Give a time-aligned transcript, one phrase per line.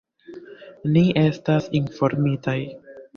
[0.95, 2.57] Ni estas informitaj.